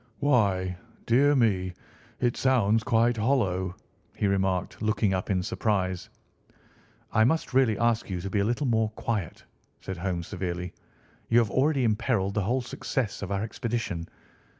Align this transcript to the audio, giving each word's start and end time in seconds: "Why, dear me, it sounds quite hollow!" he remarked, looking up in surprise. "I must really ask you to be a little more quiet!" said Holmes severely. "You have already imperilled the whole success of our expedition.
"Why, 0.17 0.77
dear 1.05 1.35
me, 1.35 1.73
it 2.19 2.35
sounds 2.35 2.81
quite 2.83 3.17
hollow!" 3.17 3.75
he 4.15 4.25
remarked, 4.25 4.81
looking 4.81 5.13
up 5.13 5.29
in 5.29 5.43
surprise. 5.43 6.09
"I 7.11 7.23
must 7.23 7.53
really 7.53 7.77
ask 7.77 8.09
you 8.09 8.19
to 8.21 8.29
be 8.31 8.39
a 8.39 8.43
little 8.45 8.65
more 8.65 8.89
quiet!" 8.95 9.43
said 9.79 9.97
Holmes 9.97 10.25
severely. 10.25 10.73
"You 11.29 11.37
have 11.37 11.51
already 11.51 11.83
imperilled 11.83 12.33
the 12.33 12.41
whole 12.41 12.61
success 12.61 13.21
of 13.21 13.31
our 13.31 13.43
expedition. 13.43 14.07